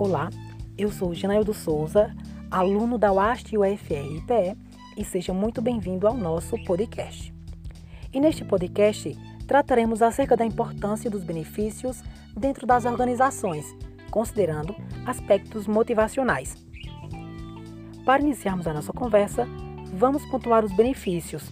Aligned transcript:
Olá, 0.00 0.30
eu 0.78 0.90
sou 0.90 1.12
Janaildo 1.12 1.52
Souza, 1.52 2.16
aluno 2.50 2.96
da 2.96 3.12
UAST 3.12 3.54
UFR-IPE 3.54 4.56
e 4.96 5.04
seja 5.04 5.34
muito 5.34 5.60
bem-vindo 5.60 6.08
ao 6.08 6.16
nosso 6.16 6.56
podcast. 6.64 7.34
E 8.10 8.18
neste 8.18 8.42
podcast 8.42 9.14
trataremos 9.46 10.00
acerca 10.00 10.38
da 10.38 10.46
importância 10.46 11.10
dos 11.10 11.22
benefícios 11.22 12.02
dentro 12.34 12.66
das 12.66 12.86
organizações, 12.86 13.76
considerando 14.10 14.74
aspectos 15.04 15.66
motivacionais. 15.66 16.56
Para 18.02 18.22
iniciarmos 18.22 18.66
a 18.66 18.72
nossa 18.72 18.94
conversa, 18.94 19.46
vamos 19.92 20.24
pontuar 20.30 20.64
os 20.64 20.72
benefícios. 20.72 21.42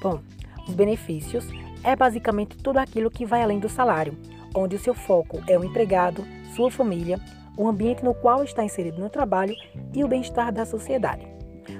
Bom, 0.00 0.20
os 0.68 0.74
benefícios 0.76 1.44
é 1.82 1.96
basicamente 1.96 2.56
tudo 2.58 2.78
aquilo 2.78 3.10
que 3.10 3.26
vai 3.26 3.42
além 3.42 3.58
do 3.58 3.68
salário, 3.68 4.16
onde 4.54 4.76
o 4.76 4.80
seu 4.80 4.94
foco 4.94 5.42
é 5.48 5.58
o 5.58 5.64
empregado, 5.64 6.24
sua 6.54 6.70
família, 6.70 7.20
o 7.56 7.68
ambiente 7.68 8.04
no 8.04 8.14
qual 8.14 8.42
está 8.42 8.64
inserido 8.64 9.00
no 9.00 9.10
trabalho 9.10 9.54
e 9.92 10.02
o 10.02 10.08
bem-estar 10.08 10.52
da 10.52 10.64
sociedade. 10.64 11.26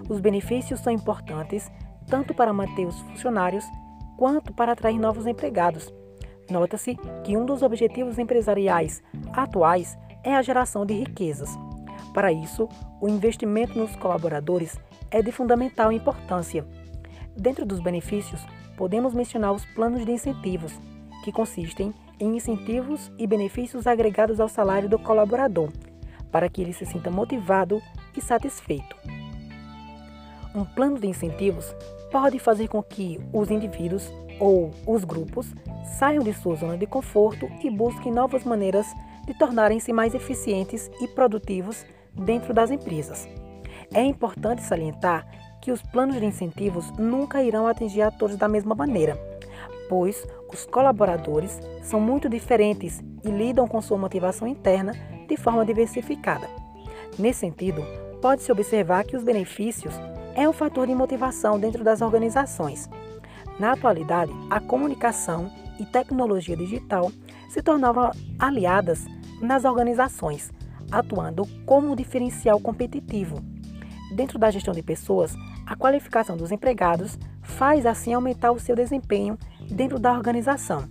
Os 0.08 0.20
benefícios 0.20 0.80
são 0.80 0.92
importantes 0.92 1.70
tanto 2.06 2.34
para 2.34 2.52
manter 2.52 2.86
os 2.86 2.98
funcionários 3.00 3.64
quanto 4.16 4.52
para 4.52 4.72
atrair 4.72 4.98
novos 4.98 5.26
empregados. 5.26 5.92
Nota-se 6.50 6.96
que 7.24 7.36
um 7.36 7.46
dos 7.46 7.62
objetivos 7.62 8.18
empresariais 8.18 9.02
atuais 9.32 9.96
é 10.24 10.34
a 10.34 10.42
geração 10.42 10.84
de 10.84 10.94
riquezas. 10.94 11.56
Para 12.12 12.32
isso, 12.32 12.68
o 13.00 13.08
investimento 13.08 13.78
nos 13.78 13.94
colaboradores 13.96 14.76
é 15.10 15.22
de 15.22 15.30
fundamental 15.30 15.92
importância. 15.92 16.66
Dentro 17.36 17.64
dos 17.64 17.80
benefícios, 17.80 18.44
podemos 18.76 19.14
mencionar 19.14 19.52
os 19.52 19.64
planos 19.64 20.04
de 20.04 20.10
incentivos, 20.10 20.72
que 21.24 21.30
consistem 21.30 21.94
em 22.20 22.36
incentivos 22.36 23.10
e 23.18 23.26
benefícios 23.26 23.86
agregados 23.86 24.38
ao 24.38 24.48
salário 24.48 24.88
do 24.88 24.98
colaborador, 24.98 25.70
para 26.30 26.48
que 26.48 26.62
ele 26.62 26.72
se 26.72 26.84
sinta 26.84 27.10
motivado 27.10 27.80
e 28.16 28.20
satisfeito. 28.20 28.94
Um 30.54 30.64
plano 30.64 30.98
de 30.98 31.06
incentivos 31.06 31.74
pode 32.12 32.38
fazer 32.38 32.68
com 32.68 32.82
que 32.82 33.20
os 33.32 33.50
indivíduos 33.50 34.12
ou 34.38 34.70
os 34.86 35.04
grupos 35.04 35.54
saiam 35.98 36.22
de 36.22 36.32
sua 36.32 36.56
zona 36.56 36.76
de 36.76 36.86
conforto 36.86 37.48
e 37.62 37.70
busquem 37.70 38.12
novas 38.12 38.44
maneiras 38.44 38.86
de 39.26 39.34
tornarem-se 39.34 39.92
mais 39.92 40.14
eficientes 40.14 40.90
e 41.00 41.08
produtivos 41.08 41.84
dentro 42.14 42.52
das 42.52 42.70
empresas. 42.70 43.28
É 43.92 44.02
importante 44.02 44.62
salientar 44.62 45.26
que 45.60 45.70
os 45.70 45.82
planos 45.82 46.18
de 46.18 46.24
incentivos 46.24 46.90
nunca 46.98 47.42
irão 47.42 47.66
atingir 47.66 48.02
a 48.02 48.10
todos 48.10 48.36
da 48.36 48.48
mesma 48.48 48.74
maneira, 48.74 49.16
pois 49.90 50.24
os 50.48 50.64
colaboradores 50.66 51.58
são 51.82 52.00
muito 52.00 52.28
diferentes 52.28 53.02
e 53.24 53.28
lidam 53.28 53.66
com 53.66 53.82
sua 53.82 53.98
motivação 53.98 54.46
interna 54.46 54.92
de 55.28 55.36
forma 55.36 55.66
diversificada. 55.66 56.48
Nesse 57.18 57.40
sentido, 57.40 57.84
pode-se 58.22 58.52
observar 58.52 59.02
que 59.02 59.16
os 59.16 59.24
benefícios 59.24 59.92
é 60.36 60.48
um 60.48 60.52
fator 60.52 60.86
de 60.86 60.94
motivação 60.94 61.58
dentro 61.58 61.82
das 61.82 62.02
organizações. 62.02 62.88
Na 63.58 63.72
atualidade, 63.72 64.32
a 64.48 64.60
comunicação 64.60 65.50
e 65.80 65.84
tecnologia 65.84 66.56
digital 66.56 67.10
se 67.48 67.60
tornaram 67.60 68.12
aliadas 68.38 69.06
nas 69.42 69.64
organizações, 69.64 70.52
atuando 70.92 71.44
como 71.66 71.90
um 71.90 71.96
diferencial 71.96 72.60
competitivo. 72.60 73.42
Dentro 74.14 74.38
da 74.38 74.52
gestão 74.52 74.72
de 74.72 74.82
pessoas, 74.82 75.34
a 75.70 75.76
qualificação 75.76 76.36
dos 76.36 76.50
empregados 76.50 77.16
faz 77.42 77.86
assim 77.86 78.12
aumentar 78.12 78.50
o 78.50 78.58
seu 78.58 78.74
desempenho 78.74 79.38
dentro 79.70 80.00
da 80.00 80.12
organização 80.12 80.88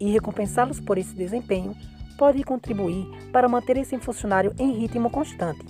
e 0.00 0.10
recompensá-los 0.10 0.80
por 0.80 0.98
esse 0.98 1.14
desempenho 1.14 1.76
pode 2.18 2.42
contribuir 2.42 3.06
para 3.32 3.48
manter 3.48 3.76
esse 3.76 3.96
funcionário 3.98 4.52
em 4.58 4.72
ritmo 4.72 5.08
constante, 5.10 5.64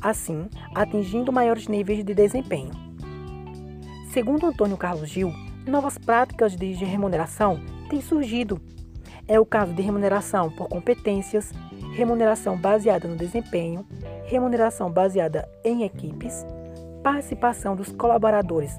assim 0.00 0.48
atingindo 0.74 1.30
maiores 1.30 1.68
níveis 1.68 2.02
de 2.02 2.14
desempenho. 2.14 2.70
Segundo 4.14 4.46
Antônio 4.46 4.78
Carlos 4.78 5.10
Gil, 5.10 5.30
novas 5.66 5.98
práticas 5.98 6.56
de 6.56 6.72
remuneração 6.72 7.60
têm 7.90 8.00
surgido. 8.00 8.58
É 9.28 9.38
o 9.38 9.44
caso 9.44 9.74
de 9.74 9.82
remuneração 9.82 10.50
por 10.50 10.68
competências, 10.68 11.52
remuneração 11.92 12.56
baseada 12.56 13.06
no 13.06 13.16
desempenho, 13.16 13.86
remuneração 14.24 14.90
baseada 14.90 15.46
em 15.62 15.82
equipes, 15.82 16.46
participação 17.02 17.74
dos 17.74 17.90
colaboradores 17.92 18.76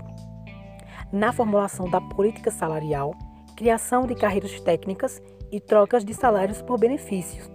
na 1.12 1.34
formulação 1.34 1.90
da 1.90 2.00
política 2.00 2.50
salarial, 2.50 3.14
criação 3.56 4.08
de 4.08 4.16
carreiras 4.16 4.60
técnicas 4.62 5.22
e 5.52 5.60
trocas 5.60 6.06
de 6.06 6.14
salários 6.14 6.62
por 6.62 6.80
benefícios, 6.80 7.52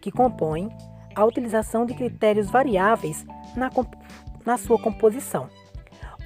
que 0.00 0.10
compõem 0.10 0.68
a 1.14 1.24
utilização 1.24 1.86
de 1.86 1.94
critérios 1.94 2.50
variáveis 2.50 3.24
na, 3.56 3.70
na 4.44 4.58
sua 4.58 4.78
composição, 4.78 5.48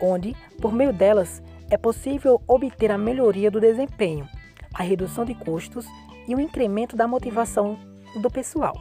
onde, 0.01 0.35
por 0.61 0.73
meio 0.73 0.93
delas, 0.93 1.43
é 1.71 1.77
possível 1.77 2.41
obter 2.47 2.91
a 2.91 2.99
melhoria 2.99 3.51
do 3.51 3.61
desempenho, 3.61 4.29
a 4.75 4.83
redução 4.83 5.25
de 5.25 5.35
custos 5.35 5.87
e 6.29 6.35
o 6.35 6.41
incremento 6.41 6.97
da 6.97 7.07
motivação 7.07 7.79
do 8.21 8.31
pessoal. 8.31 8.75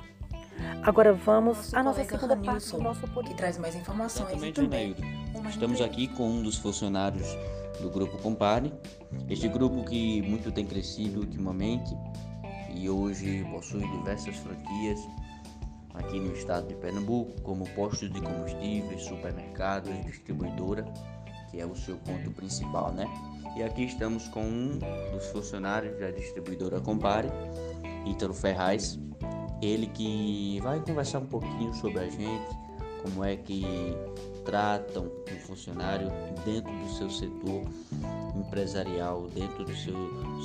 Agora 0.85 1.13
vamos 1.13 1.73
à 1.73 1.81
nossa 1.81 2.03
segunda 2.03 2.38
parte 2.38 2.69
do 2.69 2.79
nosso 2.79 3.01
podcast. 3.07 3.31
Que 3.31 3.35
traz 3.35 3.57
mais 3.57 3.75
informações 3.75 4.29
Exatamente, 4.29 4.68
Neildo. 4.68 5.01
Estamos 5.50 5.81
aqui 5.81 6.07
com 6.09 6.29
um 6.29 6.44
dos 6.44 6.57
funcionários 6.57 7.28
do 7.81 7.90
grupo 7.90 8.19
Compare. 8.19 8.72
Este 9.28 9.47
grupo 9.47 9.84
que 9.84 10.22
muito 10.22 10.51
tem 10.51 10.63
crescido 10.63 11.22
ultimamente 11.22 11.91
e 12.69 12.88
hoje 12.88 13.44
possui 13.51 13.81
diversas 13.97 14.35
franquias 14.38 15.00
aqui 15.96 16.19
no 16.19 16.31
estado 16.34 16.68
de 16.68 16.75
Pernambuco, 16.75 17.41
como 17.41 17.67
postos 17.72 18.13
de 18.13 18.22
combustíveis, 18.22 19.06
supermercados, 19.06 19.91
distribuidora, 20.06 20.85
que 21.50 21.59
é 21.59 21.66
o 21.66 21.75
seu 21.75 21.97
ponto 21.97 22.29
principal, 22.29 22.91
né? 22.91 23.07
E 23.57 23.63
aqui 23.63 23.85
estamos 23.85 24.28
com 24.28 24.44
um 24.44 24.78
dos 25.12 25.25
funcionários 25.31 26.00
da 26.00 26.12
distribuidora 26.12 26.79
Compare, 26.79 27.29
Ítalo 28.06 28.35
Ferraz, 28.35 29.00
ele 29.61 29.88
que 29.88 30.59
vai 30.61 30.79
conversar 30.79 31.19
um 31.19 31.25
pouquinho 31.25 31.73
sobre 31.73 31.99
a 31.99 32.09
gente, 32.09 32.47
como 33.01 33.23
é 33.23 33.35
que 33.35 33.63
tratam 34.43 35.05
um 35.05 35.39
funcionário 35.39 36.11
dentro 36.45 36.71
do 36.71 36.89
seu 36.97 37.09
setor 37.09 37.63
empresarial, 38.35 39.27
dentro 39.33 39.66
do 39.66 39.75
seu 39.75 39.95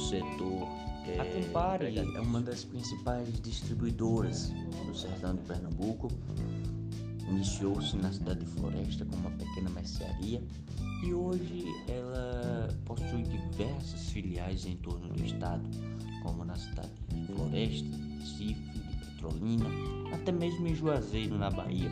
setor. 0.08 0.68
É, 1.06 1.20
a 1.20 1.24
Compare 1.24 1.98
é 1.98 2.20
uma 2.20 2.40
das 2.40 2.64
principais 2.64 3.28
distribuidoras 3.40 4.52
do 4.86 4.94
sertão 4.94 5.34
de 5.34 5.42
Pernambuco. 5.42 6.08
Iniciou-se 7.28 7.96
na 7.96 8.12
cidade 8.12 8.40
de 8.40 8.46
Floresta 8.46 9.04
com 9.04 9.16
uma 9.16 9.30
pequena 9.30 9.70
mercearia 9.70 10.42
e 11.02 11.14
hoje 11.14 11.64
ela 11.88 12.68
possui 12.84 13.22
diversas 13.22 14.10
filiais 14.10 14.66
em 14.66 14.76
torno 14.76 15.08
do 15.08 15.24
estado, 15.24 15.62
como 16.22 16.44
na 16.44 16.56
cidade 16.56 16.90
de 17.08 17.26
Floresta, 17.26 17.96
Recife, 18.18 18.79
Petrolina, 19.20 19.66
até 20.14 20.32
mesmo 20.32 20.66
em 20.66 20.74
Juazeiro, 20.74 21.36
na 21.36 21.50
Bahia. 21.50 21.90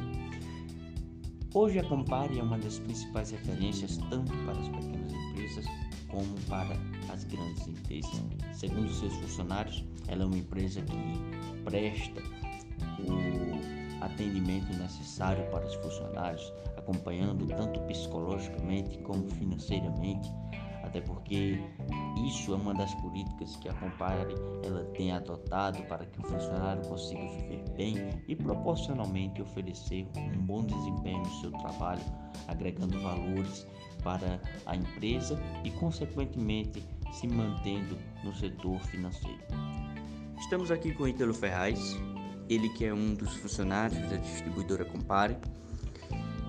Hoje 1.54 1.78
a 1.78 1.84
Compare 1.84 2.38
é 2.38 2.42
uma 2.42 2.58
das 2.58 2.78
principais 2.78 3.30
referências 3.30 3.98
tanto 4.08 4.32
para 4.46 4.58
as 4.58 4.68
pequenas 4.68 5.12
empresas 5.12 5.66
como 6.08 6.34
para 6.48 6.74
as 7.12 7.24
grandes 7.24 7.68
empresas. 7.68 8.22
Segundo 8.54 8.90
seus 8.90 9.12
funcionários, 9.16 9.84
ela 10.06 10.22
é 10.22 10.26
uma 10.26 10.38
empresa 10.38 10.80
que 10.80 11.64
presta 11.64 12.22
o 13.00 14.02
atendimento 14.02 14.72
necessário 14.78 15.44
para 15.50 15.66
os 15.66 15.74
funcionários, 15.74 16.52
acompanhando 16.78 17.46
tanto 17.46 17.78
psicologicamente 17.80 18.96
como 19.00 19.28
financeiramente 19.28 20.32
até 20.88 21.02
porque 21.02 21.60
isso 22.16 22.52
é 22.52 22.56
uma 22.56 22.72
das 22.72 22.94
políticas 22.94 23.56
que 23.56 23.68
a 23.68 23.74
Compare 23.74 24.34
ela 24.64 24.84
tem 24.96 25.12
adotado 25.12 25.82
para 25.84 26.06
que 26.06 26.18
o 26.18 26.22
funcionário 26.22 26.82
consiga 26.88 27.20
viver 27.20 27.62
bem 27.76 28.22
e 28.26 28.34
proporcionalmente 28.34 29.42
oferecer 29.42 30.08
um 30.16 30.46
bom 30.46 30.64
desempenho 30.64 31.18
no 31.18 31.40
seu 31.40 31.52
trabalho, 31.52 32.02
agregando 32.48 32.98
valores 33.02 33.66
para 34.02 34.40
a 34.64 34.74
empresa 34.74 35.38
e 35.62 35.70
consequentemente 35.72 36.82
se 37.12 37.28
mantendo 37.28 37.98
no 38.24 38.34
setor 38.34 38.80
financeiro. 38.80 39.38
Estamos 40.38 40.70
aqui 40.70 40.94
com 40.94 41.02
o 41.02 41.08
Ítalo 41.08 41.34
Ferraz, 41.34 41.96
ele 42.48 42.68
que 42.70 42.86
é 42.86 42.94
um 42.94 43.14
dos 43.14 43.34
funcionários 43.36 44.00
da 44.08 44.16
distribuidora 44.16 44.86
Compare. 44.86 45.36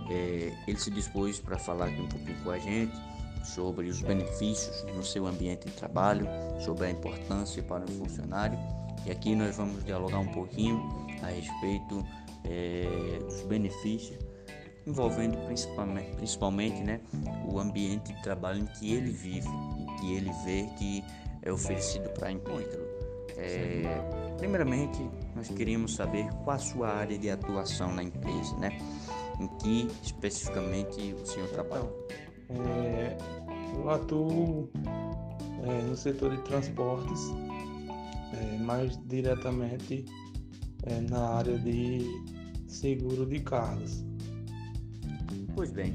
É, 0.09 0.53
ele 0.65 0.79
se 0.79 0.89
dispôs 0.89 1.39
para 1.39 1.59
falar 1.59 1.87
aqui 1.87 2.01
um 2.01 2.07
pouquinho 2.07 2.37
com 2.43 2.51
a 2.51 2.57
gente 2.57 3.08
sobre 3.43 3.87
os 3.87 4.01
benefícios 4.01 4.83
no 4.95 5.03
seu 5.03 5.25
ambiente 5.25 5.65
de 5.65 5.71
trabalho, 5.73 6.27
sobre 6.59 6.87
a 6.87 6.89
importância 6.89 7.61
para 7.63 7.83
o 7.83 7.87
funcionário. 7.87 8.57
E 9.05 9.11
aqui 9.11 9.35
nós 9.35 9.55
vamos 9.55 9.83
dialogar 9.85 10.19
um 10.19 10.27
pouquinho 10.27 10.81
a 11.23 11.27
respeito 11.27 12.05
é, 12.43 13.19
dos 13.19 13.41
benefícios 13.43 14.17
envolvendo 14.87 15.37
principalmente, 15.45 16.15
principalmente 16.15 16.81
né, 16.81 16.99
o 17.45 17.59
ambiente 17.59 18.11
de 18.13 18.21
trabalho 18.23 18.61
em 18.61 18.65
que 18.65 18.93
ele 18.93 19.11
vive 19.11 19.47
e 19.47 19.99
que 19.99 20.13
ele 20.15 20.31
vê 20.43 20.67
que 20.77 21.03
é 21.43 21.51
oferecido 21.51 22.09
para 22.09 22.29
a 22.29 22.31
empresa. 22.31 22.79
É, 23.37 24.29
Primeiramente, 24.39 25.05
nós 25.35 25.49
queríamos 25.49 25.95
saber 25.95 26.25
qual 26.45 26.55
a 26.55 26.59
sua 26.59 26.87
área 26.87 27.17
de 27.17 27.29
atuação 27.29 27.93
na 27.93 28.01
empresa, 28.01 28.55
né? 28.57 28.77
Em 29.37 29.47
que 29.57 29.87
especificamente 30.01 31.13
o 31.13 31.25
senhor 31.25 31.49
trabalha? 31.49 31.89
É, 32.49 33.17
eu 33.75 33.89
atuo 33.89 34.69
é, 35.63 35.81
no 35.83 35.95
setor 35.95 36.35
de 36.35 36.41
transportes, 36.43 37.21
é, 38.33 38.57
mais 38.57 38.97
diretamente 39.05 40.05
é, 40.83 41.01
na 41.01 41.35
área 41.35 41.57
de 41.59 41.99
seguro 42.67 43.25
de 43.25 43.39
cargas. 43.39 44.03
Pois 45.53 45.71
bem, 45.71 45.93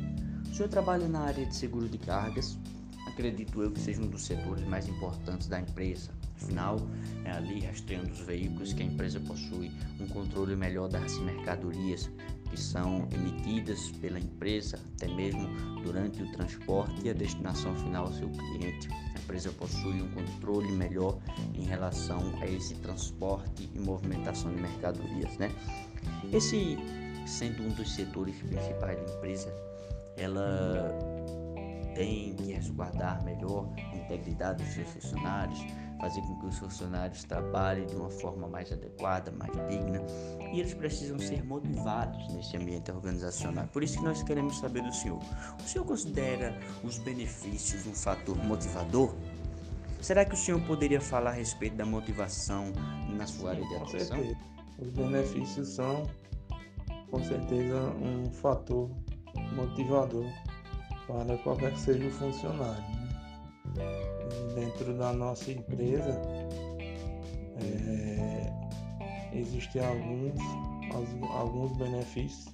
o 0.50 0.54
senhor 0.54 0.68
trabalha 0.68 1.08
na 1.08 1.20
área 1.20 1.44
de 1.44 1.54
seguro 1.54 1.88
de 1.88 1.98
cargas, 1.98 2.58
acredito 3.06 3.62
eu 3.62 3.70
que 3.70 3.80
seja 3.80 4.00
um 4.00 4.06
dos 4.06 4.22
setores 4.22 4.64
mais 4.66 4.88
importantes 4.88 5.48
da 5.48 5.60
empresa. 5.60 6.10
Afinal, 6.36 6.76
é 7.24 7.30
ali 7.30 7.60
rastreando 7.64 8.10
os 8.10 8.20
veículos 8.20 8.72
que 8.72 8.82
a 8.82 8.86
empresa 8.86 9.18
possui 9.20 9.70
um 10.00 10.06
controle 10.08 10.54
melhor 10.54 10.88
das 10.88 11.18
mercadorias 11.20 12.10
que 12.54 12.60
são 12.60 13.08
emitidas 13.12 13.90
pela 14.00 14.16
empresa, 14.16 14.78
até 14.94 15.08
mesmo 15.08 15.48
durante 15.82 16.22
o 16.22 16.30
transporte 16.30 17.04
e 17.04 17.10
a 17.10 17.12
destinação 17.12 17.74
final 17.74 18.06
ao 18.06 18.12
seu 18.12 18.30
cliente. 18.30 18.88
A 18.92 19.18
empresa 19.18 19.50
possui 19.50 20.00
um 20.00 20.08
controle 20.12 20.70
melhor 20.70 21.18
em 21.52 21.64
relação 21.64 22.20
a 22.40 22.46
esse 22.46 22.76
transporte 22.76 23.68
e 23.74 23.78
movimentação 23.80 24.54
de 24.54 24.62
mercadorias, 24.62 25.36
né? 25.36 25.50
Esse 26.32 26.78
sendo 27.26 27.64
um 27.64 27.70
dos 27.70 27.92
setores 27.92 28.36
principais 28.36 28.98
da 28.98 29.14
empresa, 29.14 29.52
ela 30.16 30.96
tem 31.96 32.34
que 32.34 32.52
resguardar 32.52 33.24
melhor 33.24 33.68
a 33.76 33.96
integridade 33.96 34.62
dos 34.62 34.74
seus 34.74 34.88
funcionários, 34.90 35.58
fazer 36.00 36.20
com 36.22 36.38
que 36.38 36.46
os 36.46 36.58
funcionários 36.58 37.24
trabalhem 37.24 37.86
de 37.86 37.94
uma 37.94 38.10
forma 38.10 38.48
mais 38.48 38.70
adequada, 38.72 39.30
mais 39.30 39.52
digna, 39.68 40.02
e 40.52 40.60
eles 40.60 40.74
precisam 40.74 41.18
ser 41.18 41.44
motivados 41.44 42.32
nesse 42.32 42.56
ambiente 42.56 42.90
organizacional. 42.90 43.66
Por 43.68 43.82
isso 43.82 43.98
que 43.98 44.04
nós 44.04 44.22
queremos 44.22 44.58
saber 44.58 44.82
do 44.82 44.92
senhor. 44.92 45.20
O 45.58 45.68
senhor 45.68 45.84
considera 45.84 46.58
os 46.82 46.98
benefícios 46.98 47.86
um 47.86 47.94
fator 47.94 48.36
motivador? 48.44 49.14
Será 50.00 50.24
que 50.24 50.34
o 50.34 50.36
senhor 50.36 50.60
poderia 50.66 51.00
falar 51.00 51.30
a 51.30 51.34
respeito 51.34 51.76
da 51.76 51.86
motivação 51.86 52.72
na 53.16 53.26
sua 53.26 53.50
área 53.50 53.66
de 53.66 53.76
atuação? 53.76 54.36
Os 54.78 54.88
benefícios 54.90 55.68
são, 55.68 56.02
com 57.10 57.22
certeza, 57.24 57.80
um 58.02 58.30
fator 58.30 58.90
motivador 59.54 60.26
para 61.06 61.38
qualquer 61.38 61.72
que 61.72 61.80
seja 61.80 62.06
o 62.06 62.10
funcionário. 62.10 62.84
Né? 63.76 64.13
Dentro 64.54 64.94
da 64.94 65.12
nossa 65.12 65.50
empresa 65.50 66.20
é, 67.60 68.52
existem 69.32 69.84
alguns, 69.84 70.40
alguns 71.30 71.76
benefícios 71.76 72.52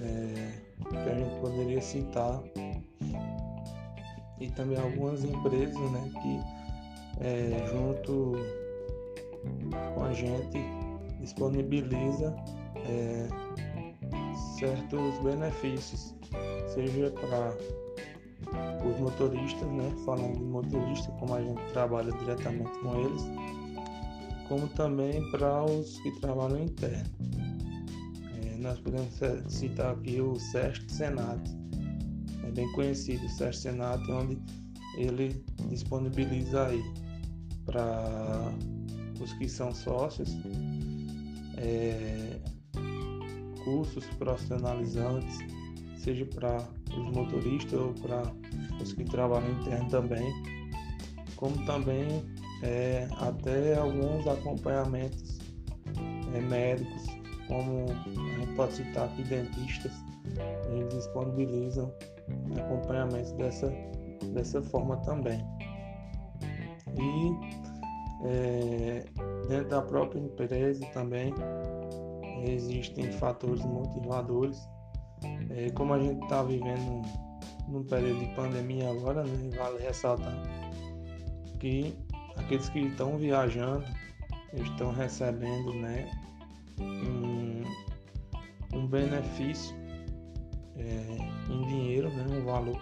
é, 0.00 0.68
que 0.88 0.96
a 0.96 1.14
gente 1.14 1.40
poderia 1.40 1.80
citar. 1.80 2.42
E 4.40 4.48
também 4.52 4.78
algumas 4.78 5.24
empresas 5.24 5.76
né, 5.90 6.12
que 6.22 7.24
é, 7.24 7.66
junto 7.72 8.34
com 9.94 10.04
a 10.04 10.12
gente 10.12 10.58
disponibiliza 11.20 12.34
é, 12.76 13.28
certos 14.58 15.18
benefícios, 15.18 16.14
seja 16.72 17.10
para 17.10 17.56
os 18.84 18.98
motoristas, 19.00 19.68
né? 19.68 19.92
Falando 20.04 20.38
de 20.38 20.44
motorista, 20.44 21.10
como 21.12 21.34
a 21.34 21.42
gente 21.42 21.60
trabalha 21.72 22.12
diretamente 22.12 22.78
com 22.80 23.00
eles, 23.00 23.22
como 24.48 24.68
também 24.68 25.28
para 25.30 25.64
os 25.64 25.98
que 26.00 26.10
trabalham 26.20 26.62
interno. 26.62 27.10
É, 28.42 28.56
nós 28.56 28.78
podemos 28.80 29.12
citar 29.48 29.92
aqui 29.92 30.20
o 30.20 30.36
SESC 30.36 30.90
Senat, 30.90 31.50
é 32.44 32.50
bem 32.50 32.70
conhecido 32.72 33.24
o 33.24 33.28
SESC 33.28 33.62
Senat, 33.62 34.10
onde 34.10 34.38
ele 34.96 35.44
disponibiliza 35.68 36.66
aí 36.66 36.82
para 37.64 38.52
os 39.20 39.32
que 39.34 39.48
são 39.48 39.74
sócios 39.74 40.36
é, 41.58 42.38
cursos 43.64 44.06
profissionalizantes, 44.18 45.38
seja 45.98 46.24
para 46.24 46.66
os 46.96 47.12
motoristas 47.12 47.78
ou 47.78 47.92
para 47.94 48.22
os 48.82 48.92
que 48.92 49.04
trabalham 49.04 49.50
interno 49.60 49.88
também, 49.90 50.32
como 51.36 51.64
também 51.64 52.24
é, 52.62 53.08
até 53.18 53.76
alguns 53.76 54.26
acompanhamentos 54.26 55.38
é, 56.34 56.40
médicos, 56.40 57.06
como 57.46 57.86
a 57.90 58.40
gente 58.40 58.54
pode 58.54 58.74
citar 58.74 59.06
aqui 59.06 59.22
dentistas, 59.24 59.92
eles 60.70 60.94
disponibilizam 60.94 61.92
acompanhamentos 62.56 63.32
dessa, 63.32 63.72
dessa 64.34 64.62
forma 64.62 64.96
também. 64.98 65.44
E 66.96 67.58
é, 68.24 69.04
dentro 69.48 69.68
da 69.68 69.82
própria 69.82 70.20
empresa 70.20 70.84
também 70.92 71.32
existem 72.44 73.10
fatores 73.12 73.64
motivadores. 73.64 74.58
É, 75.50 75.70
como 75.70 75.94
a 75.94 75.98
gente 75.98 76.22
está 76.22 76.42
vivendo 76.42 77.02
no 77.68 77.84
período 77.84 78.20
de 78.20 78.34
pandemia 78.34 78.90
agora, 78.90 79.24
né, 79.24 79.50
vale 79.56 79.82
ressaltar 79.82 80.34
que 81.58 81.94
aqueles 82.36 82.68
que 82.68 82.80
estão 82.80 83.16
viajando 83.18 83.84
estão 84.54 84.92
recebendo 84.92 85.72
né, 85.74 86.10
um, 86.80 87.62
um 88.76 88.86
benefício 88.86 89.76
é, 90.76 91.52
em 91.52 91.66
dinheiro, 91.66 92.10
né, 92.10 92.26
um 92.30 92.44
valor 92.44 92.80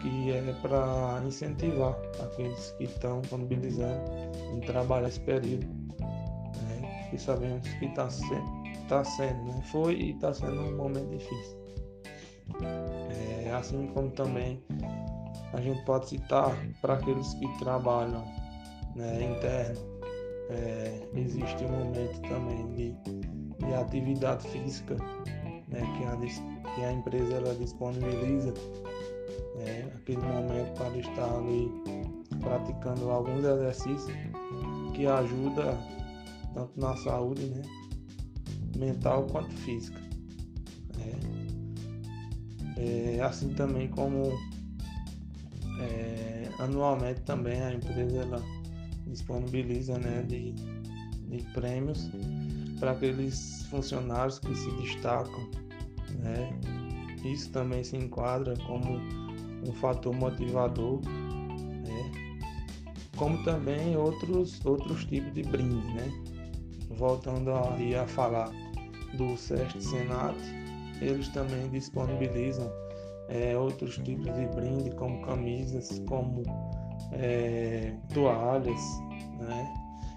que 0.00 0.30
é 0.30 0.52
para 0.62 1.20
incentivar 1.26 1.96
aqueles 2.22 2.70
que 2.78 2.84
estão 2.84 3.20
disponibilizando 3.20 4.00
em 4.54 4.60
trabalhar 4.60 5.08
esse 5.08 5.20
período. 5.20 5.66
Né, 5.66 7.10
e 7.12 7.18
sabemos 7.18 7.66
que 7.74 7.86
está 7.86 8.08
sendo, 8.08 8.57
tá 8.88 9.04
sendo 9.04 9.44
né, 9.44 9.62
foi 9.70 9.94
e 9.94 10.10
está 10.12 10.32
sendo 10.32 10.60
um 10.62 10.76
momento 10.76 11.10
difícil. 11.10 11.58
É, 13.44 13.52
assim 13.52 13.86
como 13.88 14.10
também 14.10 14.62
a 15.52 15.60
gente 15.60 15.84
pode 15.84 16.08
citar 16.08 16.56
para 16.80 16.94
aqueles 16.94 17.34
que 17.34 17.58
trabalham 17.58 18.24
né, 18.94 19.22
interno, 19.22 19.80
é, 20.50 21.08
existe 21.14 21.64
um 21.64 21.70
momento 21.70 22.20
também 22.22 22.66
de, 22.74 22.92
de 23.58 23.74
atividade 23.74 24.48
física 24.48 24.96
né, 25.68 25.82
que, 25.96 26.04
a, 26.04 26.74
que 26.74 26.84
a 26.84 26.92
empresa 26.92 27.34
ela 27.34 27.54
disponibiliza, 27.54 28.52
né, 29.56 29.90
aquele 29.94 30.22
momento 30.22 30.72
para 30.74 30.96
estar 30.96 31.36
ali 31.36 31.70
praticando 32.40 33.10
alguns 33.10 33.44
exercícios 33.44 34.12
que 34.94 35.06
ajuda 35.06 35.78
tanto 36.54 36.80
na 36.80 36.96
saúde 36.96 37.46
né, 37.46 37.62
mental 38.78 39.26
quanto 39.26 39.54
física. 39.56 40.00
É, 42.78 43.20
assim 43.20 43.52
também 43.54 43.88
como 43.88 44.32
é, 45.80 46.48
anualmente 46.60 47.20
também 47.22 47.60
a 47.60 47.74
empresa 47.74 48.18
ela 48.18 48.42
disponibiliza 49.06 49.98
né, 49.98 50.22
de, 50.22 50.52
de 50.52 51.42
prêmios 51.52 52.10
para 52.78 52.92
aqueles 52.92 53.66
funcionários 53.70 54.38
que 54.38 54.54
se 54.54 54.70
destacam. 54.76 55.48
Né? 56.20 56.56
Isso 57.24 57.50
também 57.50 57.82
se 57.82 57.96
enquadra 57.96 58.54
como 58.66 59.00
um 59.66 59.72
fator 59.72 60.14
motivador, 60.14 61.00
né? 61.04 62.10
como 63.16 63.42
também 63.44 63.96
outros, 63.96 64.64
outros 64.64 65.04
tipos 65.04 65.32
de 65.34 65.42
brinde. 65.42 65.94
Né? 65.94 66.12
Voltando 66.90 67.52
aí 67.52 67.94
a 67.94 68.06
falar 68.06 68.50
do 69.14 69.36
SEST 69.36 69.80
Senat, 69.80 70.36
eles 71.00 71.28
também 71.28 71.68
disponibilizam 71.70 72.70
é, 73.28 73.56
outros 73.56 73.96
tipos 73.98 74.34
de 74.34 74.46
brinde, 74.46 74.90
como 74.96 75.20
camisas, 75.22 76.02
como 76.08 76.42
é, 77.12 77.94
toalhas, 78.12 78.80
né? 79.38 79.74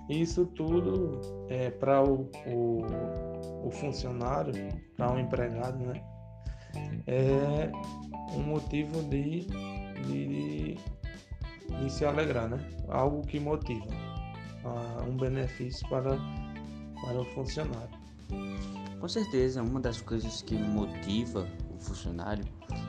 Isso 0.09 0.45
tudo 0.45 1.21
é 1.49 1.69
para 1.69 2.03
o, 2.03 2.29
o, 2.47 3.67
o, 3.67 3.71
funcionário, 3.71 4.53
para 4.97 5.11
o 5.11 5.15
um 5.15 5.19
empregado, 5.19 5.77
né? 5.85 6.03
É 7.07 7.71
um 8.35 8.43
motivo 8.43 9.03
de, 9.03 9.45
de, 10.07 10.75
de 11.79 11.89
se 11.89 12.03
alegrar, 12.03 12.49
né? 12.49 12.59
Algo 12.89 13.21
que 13.21 13.39
motiva, 13.39 13.85
uh, 14.65 15.09
um 15.09 15.15
benefício 15.15 15.87
para, 15.89 16.17
para 17.01 17.21
o 17.21 17.25
funcionário. 17.33 18.00
Com 18.99 19.07
certeza, 19.07 19.63
uma 19.63 19.79
das 19.79 19.99
coisas 19.99 20.41
que 20.41 20.55
motiva 20.55 21.47
o 21.73 21.79
funcionário 21.79 22.45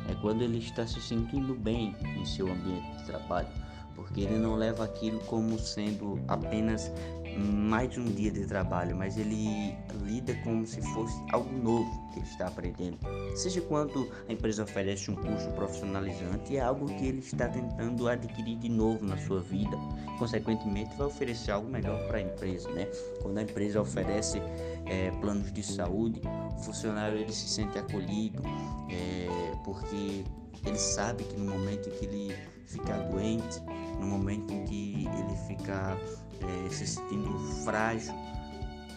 é 0.08 0.14
quando 0.20 0.42
ele 0.42 0.58
está 0.58 0.86
se 0.86 1.00
sentindo 1.00 1.54
bem 1.54 1.96
em 2.02 2.24
seu 2.24 2.52
ambiente 2.52 2.98
de 2.98 3.06
trabalho, 3.06 3.48
porque 3.94 4.20
ele 4.20 4.36
não 4.36 4.54
leva 4.54 4.84
aquilo 4.84 5.18
como 5.20 5.58
sendo 5.58 6.20
apenas 6.28 6.92
mais 7.38 7.96
um 7.96 8.04
dia 8.04 8.30
de 8.30 8.46
trabalho, 8.46 8.96
mas 8.96 9.16
ele 9.16 9.76
lida 10.04 10.34
como 10.44 10.66
se 10.66 10.80
fosse 10.92 11.20
algo 11.32 11.50
novo 11.52 12.10
que 12.12 12.18
ele 12.18 12.26
está 12.26 12.46
aprendendo. 12.46 12.98
Seja 13.34 13.60
quando 13.62 14.08
a 14.28 14.32
empresa 14.32 14.62
oferece 14.62 15.10
um 15.10 15.14
curso 15.14 15.48
profissionalizante, 15.52 16.56
é 16.56 16.60
algo 16.60 16.86
que 16.86 17.06
ele 17.06 17.20
está 17.20 17.48
tentando 17.48 18.08
adquirir 18.08 18.58
de 18.58 18.68
novo 18.68 19.04
na 19.04 19.16
sua 19.16 19.40
vida. 19.40 19.76
Consequentemente, 20.18 20.94
vai 20.96 21.06
oferecer 21.06 21.50
algo 21.50 21.68
melhor 21.68 22.06
para 22.06 22.18
a 22.18 22.22
empresa, 22.22 22.70
né? 22.70 22.86
Quando 23.22 23.38
a 23.38 23.42
empresa 23.42 23.80
oferece 23.80 24.40
é, 24.86 25.10
planos 25.20 25.52
de 25.52 25.62
saúde, 25.62 26.20
o 26.56 26.62
funcionário 26.62 27.18
ele 27.18 27.32
se 27.32 27.48
sente 27.48 27.78
acolhido, 27.78 28.42
é, 28.90 29.56
porque 29.64 30.24
ele 30.64 30.78
sabe 30.78 31.24
que 31.24 31.36
no 31.36 31.50
momento 31.50 31.88
em 31.88 31.92
que 31.92 32.04
ele 32.04 32.36
ficar 32.66 32.98
doente, 33.08 33.60
no 34.00 34.06
momento 34.06 34.52
em 34.52 34.64
que 34.64 35.06
ele 35.06 35.36
ficar 35.46 35.96
é, 35.96 36.70
se 36.70 36.86
sentindo 36.86 37.38
frágil 37.64 38.14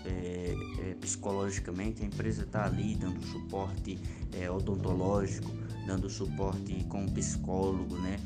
é, 0.06 0.56
é, 0.82 0.96
psicologicamente, 0.96 2.04
a 2.04 2.06
empresa 2.06 2.44
está 2.44 2.66
ali 2.66 2.96
dando 2.96 3.24
suporte 3.26 3.98
é, 4.34 4.50
odontológico, 4.50 5.52
dando 5.88 6.10
suporte 6.10 6.84
com 6.90 7.06
psicólogo, 7.08 7.98
né? 7.98 8.20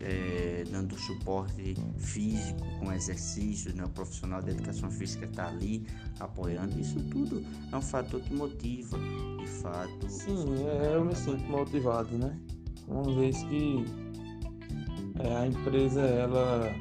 É, 0.00 0.64
dando 0.70 0.96
suporte 0.98 1.74
físico 1.98 2.60
com 2.78 2.90
exercícios, 2.90 3.74
né? 3.74 3.84
o 3.84 3.88
profissional 3.90 4.40
da 4.40 4.50
educação 4.50 4.90
física 4.90 5.26
está 5.26 5.48
ali 5.48 5.86
apoiando. 6.18 6.80
Isso 6.80 6.98
tudo 7.10 7.44
é 7.70 7.76
um 7.76 7.82
fator 7.82 8.18
que 8.22 8.32
motiva, 8.32 8.98
de 9.38 9.46
fato. 9.46 10.08
Sim, 10.08 10.66
é, 10.66 10.94
eu 10.94 11.04
me 11.04 11.14
sinto 11.14 11.44
motivado, 11.44 12.16
né? 12.16 12.34
Uma 12.86 13.14
vez 13.14 13.42
que 13.42 13.84
é, 15.20 15.36
a 15.36 15.46
empresa 15.46 16.00
ela 16.00 16.72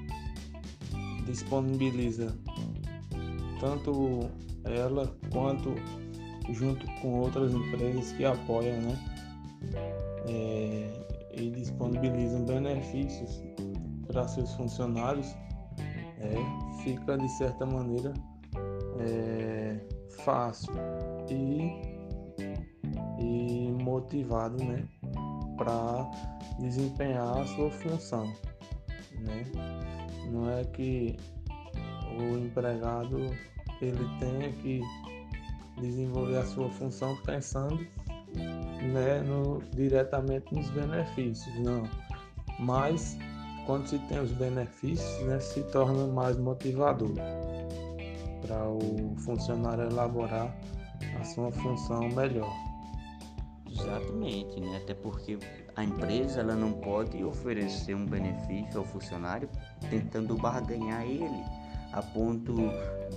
disponibiliza 1.25 2.35
tanto 3.59 4.29
ela 4.63 5.11
quanto 5.31 5.75
junto 6.53 6.85
com 7.01 7.19
outras 7.19 7.53
empresas 7.53 8.11
que 8.13 8.25
apoiam, 8.25 8.81
né? 8.81 8.97
É, 10.27 11.07
e 11.33 11.51
disponibilizam 11.51 12.43
benefícios 12.45 13.43
para 14.07 14.27
seus 14.27 14.53
funcionários, 14.53 15.27
é, 16.19 16.83
fica 16.83 17.17
de 17.17 17.27
certa 17.37 17.65
maneira 17.65 18.13
é, 18.99 19.79
fácil 20.23 20.73
e, 21.29 21.71
e 23.19 23.71
motivado, 23.83 24.63
né? 24.63 24.87
Para 25.57 26.09
desempenhar 26.59 27.39
a 27.39 27.45
sua 27.45 27.71
função, 27.71 28.25
né? 29.19 29.43
Não 30.31 30.49
é 30.49 30.63
que 30.63 31.17
o 32.19 32.37
empregado 32.37 33.17
ele 33.81 34.09
tenha 34.19 34.51
que 34.53 34.81
desenvolver 35.79 36.37
a 36.37 36.45
sua 36.45 36.69
função 36.69 37.15
pensando 37.25 37.87
né, 38.35 39.21
no, 39.21 39.61
diretamente 39.73 40.53
nos 40.53 40.69
benefícios, 40.71 41.59
não. 41.59 41.83
Mas 42.59 43.17
quando 43.65 43.87
se 43.87 43.99
tem 43.99 44.19
os 44.19 44.31
benefícios, 44.31 45.25
né, 45.25 45.39
se 45.39 45.61
torna 45.63 46.07
mais 46.07 46.37
motivador 46.37 47.11
para 48.45 48.67
o 48.67 49.15
funcionário 49.17 49.85
elaborar 49.85 50.55
a 51.19 51.23
sua 51.23 51.51
função 51.51 52.09
melhor. 52.09 52.66
Exatamente, 53.87 54.59
né? 54.59 54.77
Até 54.77 54.93
porque 54.93 55.39
a 55.75 55.83
empresa 55.83 56.41
ela 56.41 56.55
não 56.55 56.73
pode 56.73 57.23
oferecer 57.23 57.95
um 57.95 58.05
benefício 58.05 58.79
ao 58.79 58.85
funcionário 58.85 59.49
tentando 59.89 60.35
barganhar 60.35 61.03
ele 61.03 61.43
a 61.93 62.01
ponto 62.01 62.53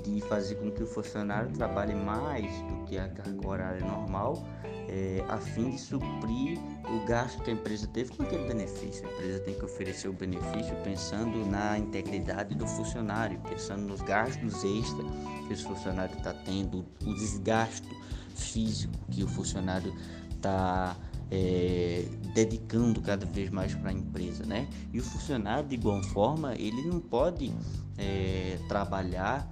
de 0.04 0.20
fazer 0.22 0.54
com 0.54 0.70
que 0.70 0.82
o 0.82 0.86
funcionário 0.86 1.50
trabalhe 1.52 1.94
mais 1.94 2.46
do 2.62 2.84
que 2.86 2.96
a 2.96 3.08
carga 3.08 3.48
horária 3.48 3.84
normal, 3.84 4.46
é, 4.88 5.24
a 5.28 5.38
fim 5.38 5.70
de 5.70 5.78
suprir 5.78 6.58
o 6.88 7.04
gasto 7.04 7.42
que 7.42 7.50
a 7.50 7.52
empresa 7.52 7.86
teve 7.88 8.16
com 8.16 8.22
aquele 8.22 8.46
benefício. 8.46 9.06
A 9.06 9.12
empresa 9.12 9.40
tem 9.40 9.54
que 9.54 9.64
oferecer 9.64 10.08
o 10.08 10.12
benefício 10.12 10.74
pensando 10.84 11.44
na 11.46 11.78
integridade 11.78 12.54
do 12.54 12.66
funcionário, 12.66 13.40
pensando 13.48 13.82
nos 13.82 14.00
gastos 14.02 14.64
extras 14.64 15.06
que 15.48 15.54
o 15.54 15.56
funcionário 15.56 16.16
está 16.16 16.32
tendo, 16.32 16.86
o 17.04 17.14
desgaste 17.14 17.88
físico 18.34 18.94
que 19.10 19.22
o 19.22 19.28
funcionário 19.28 19.92
está 20.40 20.96
é, 21.30 22.06
dedicando 22.34 23.00
cada 23.00 23.26
vez 23.26 23.50
mais 23.50 23.74
para 23.74 23.90
a 23.90 23.92
empresa, 23.92 24.44
né? 24.44 24.66
E 24.92 24.98
o 24.98 25.02
funcionário, 25.02 25.68
de 25.68 25.74
igual 25.74 26.02
forma, 26.02 26.54
ele 26.54 26.82
não 26.82 26.98
pode 26.98 27.52
é, 27.98 28.58
trabalhar 28.66 29.50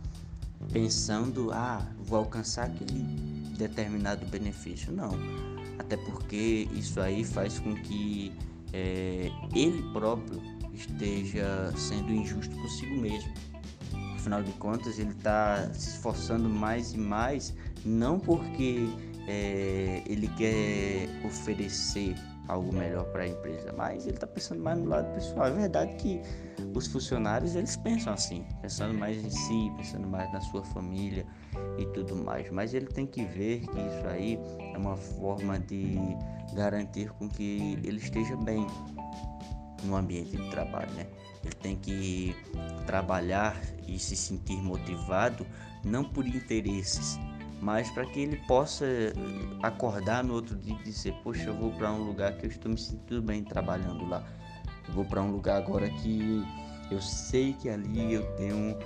pensando, 0.73 1.53
ah, 1.53 1.87
vou 2.05 2.19
alcançar 2.19 2.67
aquele 2.67 3.03
determinado 3.57 4.27
benefício. 4.27 4.93
Não, 4.93 5.11
até 5.79 5.97
porque 5.97 6.69
isso 6.73 7.01
aí 7.01 7.23
faz 7.23 7.59
com 7.61 7.75
que 7.75 8.33
é, 8.73 9.31
ele 9.55 9.83
próprio 9.93 10.43
esteja 10.73 11.73
sendo 11.77 12.11
injusto 12.11 12.55
consigo 12.57 12.97
mesmo. 12.97 13.33
Afinal 14.17 14.43
de 14.43 14.53
contas, 14.53 14.99
ele 14.99 15.11
está 15.11 15.73
se 15.73 15.91
esforçando 15.91 16.49
mais 16.49 16.93
e 16.93 16.99
mais, 16.99 17.55
não 17.85 18.19
porque 18.19 18.89
é, 19.29 20.03
ele 20.07 20.27
quer 20.29 21.09
oferecer 21.25 22.15
algo 22.49 22.75
melhor 22.75 23.05
para 23.13 23.25
a 23.25 23.29
empresa, 23.29 23.73
mas 23.77 24.07
ele 24.07 24.17
está 24.17 24.27
pensando 24.27 24.63
mais 24.63 24.79
no 24.79 24.87
lado 24.87 25.13
pessoal. 25.15 25.47
É 25.47 25.51
verdade 25.51 25.95
que 25.97 26.21
os 26.75 26.87
funcionários 26.87 27.55
eles 27.55 27.77
pensam 27.77 28.15
assim, 28.15 28.45
pensando 28.63 28.95
mais 28.95 29.23
em 29.23 29.31
si, 29.31 29.73
pensando 29.77 30.09
mais 30.09 30.33
na 30.33 30.41
sua 30.41 30.65
família 30.65 31.27
e 31.79 31.85
tudo 31.93 32.17
mais, 32.17 32.51
mas 32.51 32.73
ele 32.73 32.87
tem 32.87 33.07
que 33.07 33.25
ver 33.27 33.61
que 33.61 33.79
isso 33.79 34.07
aí 34.09 34.39
é 34.75 34.79
uma 34.79 34.97
forma 34.97 35.59
de 35.59 35.99
garantir 36.55 37.11
com 37.13 37.29
que 37.29 37.79
ele 37.85 37.99
esteja 37.99 38.37
bem 38.37 38.67
no 39.85 39.95
ambiente 39.95 40.37
de 40.37 40.51
trabalho, 40.51 40.91
né? 40.95 41.07
Ele 41.45 41.55
tem 41.55 41.77
que 41.77 42.35
trabalhar 42.87 43.61
e 43.87 43.99
se 43.99 44.17
sentir 44.17 44.57
motivado 44.57 45.47
não 45.85 46.03
por 46.03 46.27
interesses, 46.27 47.19
mas 47.61 47.91
para 47.91 48.07
que 48.07 48.21
ele 48.21 48.37
possa 48.47 48.87
acordar 49.63 50.23
no 50.23 50.35
outro 50.35 50.57
dia 50.57 50.77
e 50.81 50.85
dizer: 50.85 51.15
Poxa, 51.23 51.45
eu 51.45 51.55
vou 51.55 51.73
para 51.73 51.93
um 51.93 52.05
lugar 52.05 52.37
que 52.37 52.47
eu 52.47 52.51
estou 52.51 52.71
me 52.71 52.79
sentindo 52.79 53.23
bem 53.23 53.43
trabalhando 53.43 54.07
lá. 54.07 54.25
Eu 54.87 54.95
vou 54.95 55.05
para 55.05 55.23
um 55.23 55.31
lugar 55.31 55.59
agora 55.59 55.89
que 55.91 56.45
eu 56.91 57.01
sei 57.01 57.53
que 57.53 57.69
ali 57.69 58.15
eu 58.15 58.23
tenho 58.37 58.77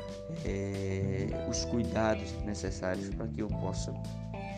é, 0.45 1.47
os 1.49 1.65
cuidados 1.67 2.33
necessários 2.45 3.11
para 3.11 3.29
que 3.29 3.41
eu 3.41 3.49
possa 3.49 3.95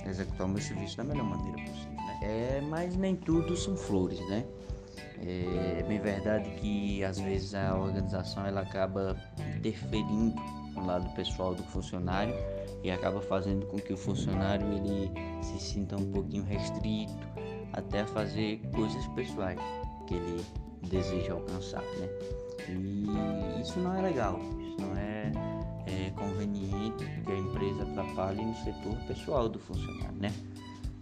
executar 0.06 0.46
o 0.46 0.50
meu 0.50 0.62
serviço 0.62 0.96
da 0.96 1.04
melhor 1.04 1.24
maneira 1.24 1.58
possível. 1.70 1.92
Né? 1.92 2.18
É, 2.22 2.60
mas 2.68 2.96
nem 2.96 3.16
tudo 3.16 3.56
são 3.56 3.76
flores, 3.76 4.20
né? 4.28 4.44
É 5.26 5.82
bem 5.86 6.00
verdade 6.00 6.50
que 6.60 7.02
às 7.02 7.18
vezes 7.18 7.54
a 7.54 7.74
organização 7.74 8.44
ela 8.46 8.60
acaba 8.60 9.16
interferindo 9.56 10.34
no 10.74 10.84
lado 10.84 11.08
pessoal 11.14 11.54
do 11.54 11.62
funcionário 11.64 12.34
e 12.84 12.90
acaba 12.90 13.20
fazendo 13.22 13.64
com 13.66 13.78
que 13.78 13.94
o 13.94 13.96
funcionário 13.96 14.66
ele 14.74 15.10
se 15.42 15.58
sinta 15.58 15.96
um 15.96 16.12
pouquinho 16.12 16.44
restrito 16.44 17.26
até 17.72 18.04
fazer 18.04 18.60
coisas 18.72 19.04
pessoais 19.08 19.58
que 20.06 20.14
ele 20.14 20.44
deseja 20.82 21.32
alcançar, 21.32 21.82
né? 21.98 22.08
E 22.68 23.60
isso 23.62 23.80
não 23.80 23.94
é 23.94 24.02
legal, 24.02 24.38
isso 24.60 24.76
não 24.80 24.96
é, 24.96 25.32
é 25.86 26.10
conveniente 26.10 27.04
que 27.24 27.32
a 27.32 27.38
empresa 27.38 27.82
atrapalhe 27.84 28.44
no 28.44 28.54
setor 28.56 28.96
pessoal 29.06 29.48
do 29.48 29.58
funcionário, 29.58 30.16
né? 30.18 30.32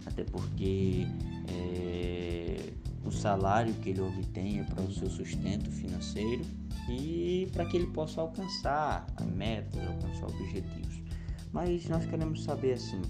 Até 0.05 0.23
porque 0.23 1.05
é, 1.49 2.71
o 3.05 3.11
salário 3.11 3.73
que 3.75 3.89
ele 3.89 4.01
obtém 4.01 4.61
é 4.61 4.63
para 4.63 4.81
o 4.81 4.91
seu 4.91 5.09
sustento 5.09 5.69
financeiro 5.69 6.45
e 6.89 7.47
para 7.51 7.65
que 7.65 7.75
ele 7.75 7.87
possa 7.87 8.21
alcançar 8.21 9.05
a 9.17 9.23
meta, 9.23 9.79
alcançar 9.85 10.27
objetivos. 10.27 10.82
Mas 11.53 11.87
nós 11.87 12.05
queremos 12.05 12.43
saber 12.43 12.73
assim: 12.73 13.01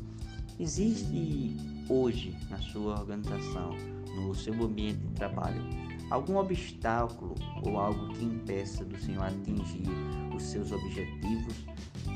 existe 0.59 1.55
hoje 1.89 2.35
na 2.49 2.57
sua 2.59 2.99
organização, 2.99 3.71
no 4.15 4.35
seu 4.35 4.53
ambiente 4.61 4.99
de 4.99 5.13
trabalho, 5.13 5.63
algum 6.11 6.37
obstáculo 6.37 7.33
ou 7.65 7.79
algo 7.79 8.13
que 8.13 8.25
impeça 8.25 8.83
do 8.83 8.99
senhor 8.99 9.23
atingir 9.23 9.87
os 10.35 10.43
seus 10.43 10.71
objetivos, 10.71 11.65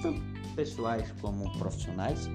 tanto 0.01 0.22
pessoais 0.53 1.12
como 1.22 1.51
profissionais? 1.57 2.29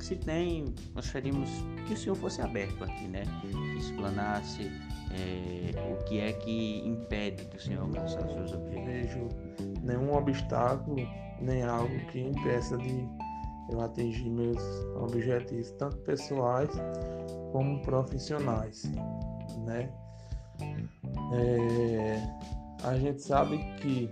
Se 0.00 0.16
tem, 0.16 0.64
nós 0.94 1.04
gostaríamos 1.06 1.50
que 1.86 1.92
o 1.92 1.96
senhor 1.96 2.16
fosse 2.16 2.40
aberto 2.40 2.82
aqui, 2.82 3.06
né? 3.06 3.22
Que 3.40 3.78
explanasse 3.78 4.70
é, 5.12 5.92
o 5.92 6.04
que 6.04 6.20
é 6.20 6.32
que 6.32 6.82
impede 6.86 7.44
do 7.44 7.60
senhor 7.60 7.82
alcançar 7.82 8.26
os 8.26 8.32
seus 8.32 8.52
objetivos. 8.52 8.86
Vejo 8.86 9.28
nenhum 9.82 10.14
obstáculo, 10.14 10.96
nem 11.40 11.62
algo 11.62 11.94
que 12.06 12.20
impeça 12.20 12.76
de 12.78 13.06
eu 13.70 13.80
atingir 13.80 14.30
meus 14.30 14.62
objetivos, 14.96 15.70
tanto 15.72 15.96
pessoais 15.98 16.70
como 17.52 17.80
profissionais, 17.82 18.90
né? 19.66 19.92
É, 21.32 22.22
a 22.84 22.96
gente 22.96 23.22
sabe 23.22 23.58
que 23.76 24.10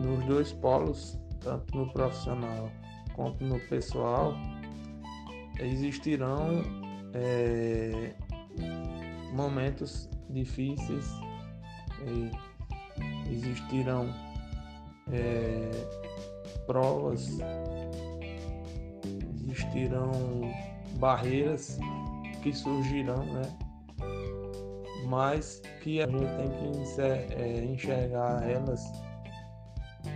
nos 0.00 0.24
dois 0.24 0.52
polos, 0.52 1.18
tanto 1.40 1.76
no 1.76 1.92
profissional 1.92 2.70
quanto 3.14 3.44
no 3.44 3.58
pessoal, 3.60 4.34
existirão 5.60 6.62
é, 7.14 8.14
momentos 9.32 10.08
difíceis, 10.30 11.06
existirão 13.30 14.08
é, 15.12 15.70
provas, 16.66 17.38
existirão 19.44 20.10
barreiras 20.98 21.78
que 22.42 22.52
surgirão, 22.52 23.24
né? 23.24 23.42
Mas 25.06 25.60
que 25.82 26.00
a 26.00 26.06
gente 26.06 26.24
tem 26.36 26.50
que 26.50 27.00
é, 27.34 27.64
enxergar 27.64 28.48
elas 28.48 28.82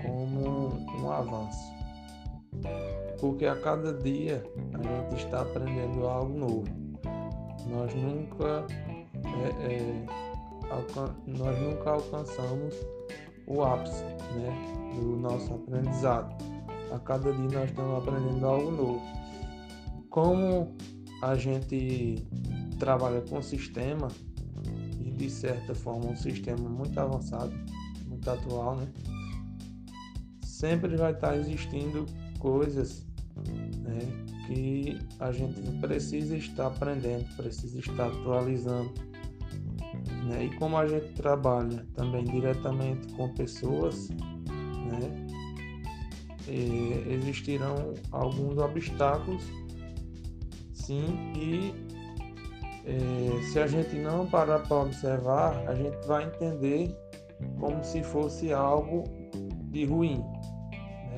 como 0.03 0.69
um 1.01 1.11
avanço. 1.11 1.76
Porque 3.21 3.47
a 3.47 3.57
cada 3.57 3.93
dia 3.93 4.45
a 4.73 5.11
gente 5.11 5.25
está 5.25 5.43
aprendendo 5.43 6.07
algo 6.07 6.39
novo. 6.39 6.65
Nós 7.69 7.95
nunca, 7.95 8.67
é, 9.25 9.73
é, 9.73 10.07
nós 11.27 11.59
nunca 11.61 11.91
alcançamos 11.91 12.75
o 13.47 13.63
ápice 13.63 14.03
né, 14.03 14.95
do 14.95 15.17
nosso 15.17 15.55
aprendizado. 15.55 16.37
A 16.93 16.99
cada 16.99 17.33
dia 17.33 17.59
nós 17.59 17.71
estamos 17.71 18.03
aprendendo 18.03 18.47
algo 18.47 18.71
novo. 18.71 19.03
Como 20.11 20.77
a 21.23 21.35
gente 21.35 22.27
trabalha 22.79 23.21
com 23.23 23.41
sistema, 23.43 24.09
e 25.01 25.11
de 25.11 25.31
certa 25.31 25.75
forma 25.75 26.07
um 26.07 26.17
sistema 26.17 26.69
muito 26.69 26.99
avançado, 26.99 27.53
muito 28.07 28.31
atual, 28.31 28.77
né? 28.77 28.89
Sempre 30.43 30.97
vai 30.97 31.13
estar 31.13 31.37
existindo 31.37 32.07
coisas 32.47 33.05
né, 33.79 33.99
que 34.47 34.97
a 35.19 35.33
gente 35.33 35.61
precisa 35.81 36.37
estar 36.37 36.69
aprendendo, 36.69 37.27
precisa 37.37 37.81
estar 37.81 38.07
atualizando. 38.07 38.93
Né? 40.29 40.45
E 40.45 40.57
como 40.57 40.77
a 40.77 40.87
gente 40.87 41.13
trabalha 41.15 41.85
também 41.95 42.23
diretamente 42.23 43.13
com 43.15 43.35
pessoas, 43.35 44.11
né, 44.11 45.27
existirão 46.49 47.95
alguns 48.13 48.59
obstáculos, 48.59 49.43
sim, 50.73 51.05
e 51.35 51.75
é, 52.85 53.43
se 53.43 53.59
a 53.59 53.67
gente 53.67 53.97
não 53.97 54.25
parar 54.25 54.61
para 54.61 54.77
observar, 54.77 55.69
a 55.69 55.75
gente 55.75 55.97
vai 56.07 56.27
entender 56.27 56.97
como 57.59 57.83
se 57.83 58.05
fosse 58.05 58.53
algo 58.53 59.03
de 59.73 59.85
ruim? 59.85 60.25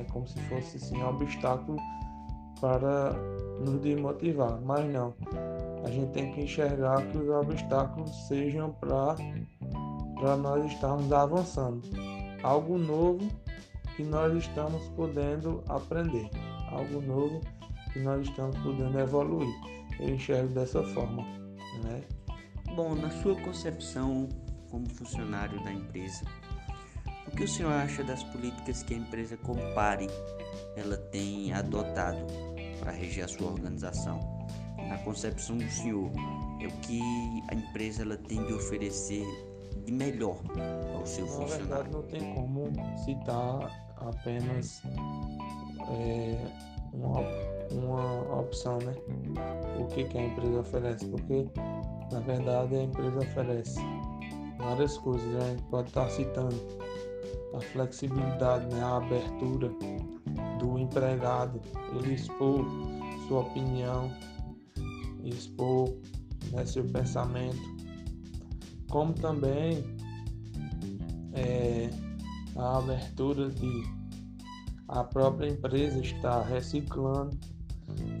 Como 0.09 0.27
se 0.27 0.39
fosse 0.41 0.77
assim, 0.77 0.97
um 0.97 1.09
obstáculo 1.09 1.77
para 2.59 3.13
nos 3.59 3.79
desmotivar. 3.81 4.59
Mas 4.61 4.91
não, 4.91 5.13
a 5.83 5.89
gente 5.89 6.11
tem 6.11 6.31
que 6.33 6.41
enxergar 6.41 7.05
que 7.07 7.17
os 7.17 7.29
obstáculos 7.29 8.11
sejam 8.27 8.71
para 8.73 10.35
nós 10.37 10.65
estarmos 10.71 11.11
avançando. 11.11 11.81
Algo 12.43 12.77
novo 12.77 13.27
que 13.95 14.03
nós 14.03 14.33
estamos 14.33 14.81
podendo 14.89 15.63
aprender, 15.67 16.29
algo 16.71 17.01
novo 17.01 17.41
que 17.91 17.99
nós 17.99 18.27
estamos 18.27 18.57
podendo 18.59 18.99
evoluir. 18.99 19.53
Eu 19.99 20.09
enxergo 20.09 20.53
dessa 20.53 20.81
forma. 20.83 21.23
Né? 21.83 22.01
Bom, 22.75 22.95
na 22.95 23.09
sua 23.09 23.35
concepção 23.41 24.29
como 24.69 24.87
funcionário 24.89 25.61
da 25.63 25.73
empresa, 25.73 26.23
que 27.39 27.45
o 27.45 27.47
senhor 27.47 27.71
acha 27.71 28.03
das 28.03 28.21
políticas 28.21 28.83
que 28.83 28.93
a 28.93 28.97
empresa 28.97 29.37
Compare 29.37 30.07
ela 30.75 30.97
tem 30.97 31.53
adotado 31.53 32.19
para 32.81 32.91
reger 32.91 33.23
a 33.23 33.27
sua 33.29 33.47
organização? 33.47 34.19
Na 34.89 34.97
concepção 34.97 35.57
do 35.57 35.69
senhor, 35.69 36.11
é 36.59 36.67
o 36.67 36.71
que 36.81 37.01
a 37.47 37.55
empresa 37.55 38.01
ela 38.01 38.17
tem 38.17 38.43
de 38.43 38.53
oferecer 38.53 39.25
de 39.85 39.91
melhor 39.93 40.37
ao 40.93 41.05
seu 41.05 41.25
Na 41.27 41.31
funcionário? 41.31 41.65
Na 41.69 41.75
verdade, 41.75 41.89
não 41.91 42.03
tem 42.03 42.33
como 42.33 42.73
citar 43.05 43.95
apenas 43.95 44.81
é, 45.91 46.45
uma, 46.91 47.21
uma 47.71 48.41
opção, 48.41 48.79
né? 48.79 48.93
O 49.79 49.85
que, 49.87 50.03
que 50.03 50.17
a 50.17 50.25
empresa 50.25 50.59
oferece? 50.59 51.05
Porque, 51.05 51.47
na 52.11 52.19
verdade, 52.19 52.75
a 52.75 52.83
empresa 52.83 53.17
oferece 53.17 53.79
várias 54.57 54.97
coisas. 54.97 55.35
A 55.41 55.51
gente 55.51 55.63
pode 55.63 55.87
estar 55.87 56.09
citando 56.09 56.89
a 57.53 57.59
flexibilidade, 57.59 58.65
né? 58.73 58.81
a 58.81 58.97
abertura 58.97 59.71
do 60.59 60.77
empregado, 60.77 61.61
ele 61.95 62.13
expor 62.13 62.65
sua 63.27 63.41
opinião, 63.41 64.11
expor 65.23 65.95
né, 66.51 66.65
seu 66.65 66.83
pensamento, 66.85 67.59
como 68.89 69.13
também 69.13 69.83
é, 71.33 71.89
a 72.55 72.77
abertura 72.77 73.49
de 73.49 73.99
a 74.87 75.03
própria 75.03 75.47
empresa 75.47 75.99
estar 75.99 76.41
reciclando 76.41 77.37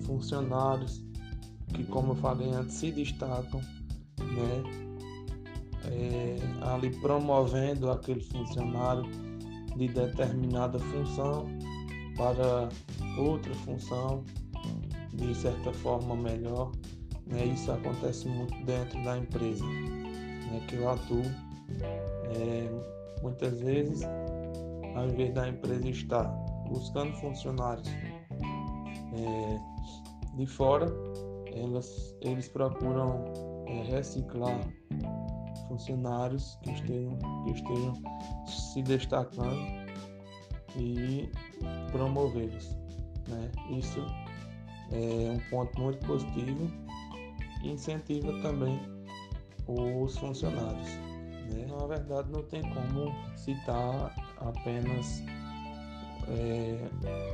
funcionários 0.05 1.03
que, 1.73 1.83
como 1.85 2.11
eu 2.11 2.15
falei 2.15 2.51
antes, 2.51 2.75
se 2.75 2.91
destacam, 2.91 3.59
né? 4.19 4.88
É, 5.91 6.37
ali 6.71 6.89
promovendo 6.99 7.89
aquele 7.89 8.21
funcionário 8.21 9.03
de 9.75 9.87
determinada 9.87 10.77
função 10.77 11.45
para 12.15 12.69
outra 13.17 13.53
função 13.55 14.23
de 15.13 15.33
certa 15.35 15.71
forma 15.73 16.15
melhor. 16.15 16.71
Né? 17.27 17.45
Isso 17.45 17.71
acontece 17.71 18.27
muito 18.27 18.53
dentro 18.65 19.01
da 19.03 19.17
empresa 19.17 19.65
né? 19.65 20.61
que 20.67 20.75
eu 20.75 20.89
atuo. 20.89 21.23
É, 22.35 22.69
muitas 23.21 23.59
vezes, 23.61 24.03
ao 24.95 25.07
invés 25.07 25.33
da 25.33 25.47
empresa 25.47 25.87
estar 25.89 26.25
buscando 26.67 27.13
funcionários 27.17 27.87
é, 29.13 30.35
de 30.35 30.45
fora, 30.45 30.87
elas, 31.53 32.15
eles 32.21 32.47
procuram 32.47 33.25
é, 33.67 33.83
reciclar 33.83 34.59
funcionários 35.69 36.57
que 36.63 36.71
estejam, 36.71 37.17
que 37.45 37.51
estejam 37.51 37.93
se 38.45 38.81
destacando 38.81 39.55
e 40.75 41.31
promovê-los. 41.91 42.75
Né? 43.27 43.49
Isso 43.69 43.99
é 44.91 45.31
um 45.31 45.49
ponto 45.49 45.79
muito 45.79 46.05
positivo 46.05 46.69
e 47.63 47.71
incentiva 47.71 48.33
também 48.41 48.81
os 49.67 50.17
funcionários. 50.17 50.89
Né? 51.51 51.65
Na 51.69 51.85
verdade, 51.85 52.29
não 52.31 52.43
tem 52.43 52.61
como 52.73 53.13
citar 53.37 54.13
apenas 54.41 55.23
é, 56.27 56.77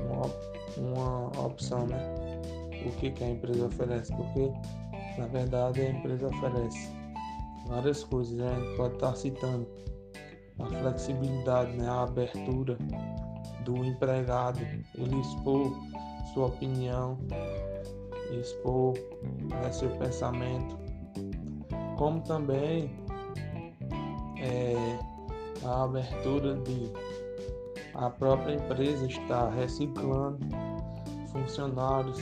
uma, 0.03 0.31
uma 0.77 1.45
opção, 1.45 1.87
né? 1.87 1.97
O 2.85 2.91
que, 2.97 3.09
que 3.11 3.23
a 3.23 3.29
empresa 3.29 3.65
oferece, 3.65 4.13
porque 4.15 4.51
na 5.17 5.25
verdade 5.27 5.81
a 5.81 5.89
empresa 5.89 6.27
oferece 6.27 7.04
várias 7.67 8.03
coisas, 8.03 8.33
né? 8.33 8.49
a 8.49 8.59
gente 8.59 8.77
pode 8.77 8.93
estar 8.95 9.15
citando 9.15 9.67
a 10.59 10.65
flexibilidade, 10.65 11.77
né? 11.77 11.87
a 11.87 12.03
abertura 12.03 12.77
do 13.63 13.83
empregado, 13.83 14.59
ele 14.95 15.19
expor 15.19 15.73
sua 16.33 16.47
opinião, 16.47 17.17
expor 18.31 18.93
né, 19.41 19.71
seu 19.71 19.89
pensamento, 19.97 20.77
como 21.97 22.21
também 22.21 22.91
é, 24.37 24.99
a 25.63 25.83
abertura 25.83 26.55
de 26.55 26.91
a 27.95 28.09
própria 28.09 28.55
empresa 28.55 29.05
está 29.05 29.49
reciclando 29.49 30.45
funcionários 31.31 32.21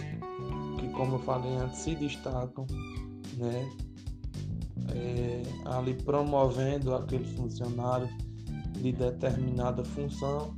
que, 0.79 0.87
como 0.89 1.15
eu 1.15 1.19
falei 1.19 1.55
antes, 1.55 1.79
se 1.79 1.95
destacam, 1.95 2.65
né? 3.37 3.69
É, 4.95 5.43
ali 5.65 5.93
promovendo 5.93 6.93
aquele 6.93 7.25
funcionário 7.35 8.07
de 8.73 8.91
determinada 8.91 9.83
função 9.83 10.55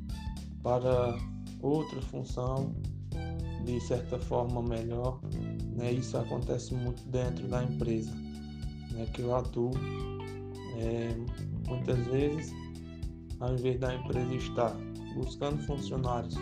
para 0.62 1.18
outra 1.62 2.02
função 2.02 2.76
de 3.64 3.80
certa 3.82 4.20
forma 4.20 4.62
melhor. 4.62 5.20
Né? 5.76 5.94
Isso 5.94 6.18
acontece 6.18 6.74
muito 6.74 7.04
dentro 7.10 7.48
da 7.48 7.64
empresa 7.64 8.12
né? 8.92 9.06
que 9.14 9.22
eu 9.22 9.36
atuo. 9.36 9.72
É, 10.78 11.16
muitas 11.68 11.98
vezes, 12.08 12.54
ao 13.40 13.54
invés 13.54 13.80
da 13.80 13.96
empresa 13.96 14.36
estar 14.36 14.76
buscando 15.16 15.62
funcionários 15.64 16.36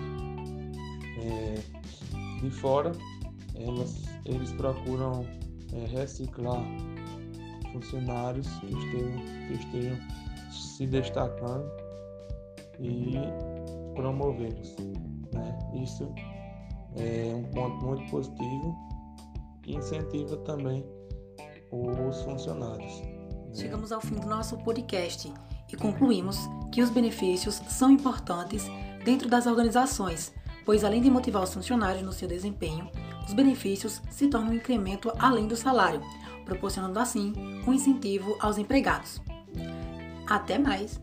é, 1.22 1.62
de 2.42 2.50
fora, 2.50 2.92
elas, 3.56 4.02
eles 4.26 4.52
procuram 4.54 5.26
é, 5.72 5.86
reciclar 5.86 6.64
funcionários 7.74 8.48
que 8.60 8.68
estejam, 8.68 9.48
que 9.48 9.54
estejam 9.54 9.98
se 10.52 10.88
destacando 10.88 11.70
e 12.80 13.14
promovê-los. 13.96 14.76
Né? 15.34 15.60
Isso 15.84 16.14
é 16.96 17.34
um 17.36 17.44
ponto 17.52 17.86
muito 17.86 18.10
positivo 18.10 18.76
que 19.64 19.76
incentiva 19.76 20.38
também 20.38 20.86
os 21.72 22.22
funcionários. 22.22 23.02
Né? 23.02 23.14
Chegamos 23.54 23.92
ao 23.92 24.02
fim 24.02 24.16
do 24.16 24.28
nosso 24.28 24.58
podcast 24.60 25.32
e 25.72 25.76
concluímos 25.76 26.38
que 26.72 26.82
os 26.82 26.90
benefícios 26.90 27.56
são 27.68 27.92
importantes 27.92 28.70
dentro 29.04 29.28
das 29.28 29.48
organizações, 29.48 30.34
pois 30.66 30.84
além 30.84 31.02
de 31.02 31.10
motivar 31.10 31.44
os 31.44 31.54
funcionários 31.54 32.04
no 32.04 32.14
seu 32.14 32.28
desempenho, 32.28 32.90
os 33.28 33.34
benefícios 33.34 34.02
se 34.10 34.28
tornam 34.28 34.52
um 34.52 34.56
incremento 34.56 35.12
além 35.18 35.48
do 35.48 35.56
salário, 35.56 36.02
proporcionando 36.44 37.00
assim 37.00 37.34
um 37.68 37.74
incentivo 37.74 38.38
aos 38.40 38.58
empregados. 38.58 39.22
Até 40.28 40.58
mais! 40.58 41.02